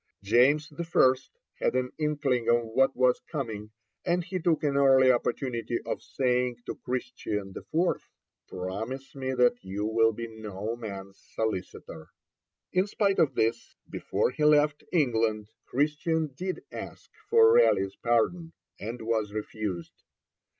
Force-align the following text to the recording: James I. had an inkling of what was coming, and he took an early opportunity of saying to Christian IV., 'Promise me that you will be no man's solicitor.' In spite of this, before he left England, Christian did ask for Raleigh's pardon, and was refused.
James 0.23 0.73
I. 0.75 1.15
had 1.59 1.75
an 1.75 1.91
inkling 1.99 2.49
of 2.49 2.63
what 2.63 2.95
was 2.95 3.19
coming, 3.31 3.69
and 4.03 4.23
he 4.23 4.39
took 4.39 4.63
an 4.63 4.75
early 4.75 5.11
opportunity 5.11 5.79
of 5.85 6.01
saying 6.01 6.57
to 6.65 6.73
Christian 6.73 7.53
IV., 7.55 8.09
'Promise 8.47 9.13
me 9.13 9.35
that 9.35 9.63
you 9.63 9.85
will 9.85 10.11
be 10.11 10.27
no 10.27 10.75
man's 10.75 11.19
solicitor.' 11.35 12.09
In 12.73 12.87
spite 12.87 13.19
of 13.19 13.35
this, 13.35 13.75
before 13.87 14.31
he 14.31 14.43
left 14.43 14.83
England, 14.91 15.49
Christian 15.67 16.33
did 16.35 16.63
ask 16.71 17.11
for 17.29 17.53
Raleigh's 17.53 17.95
pardon, 17.97 18.53
and 18.79 19.03
was 19.03 19.31
refused. 19.31 20.01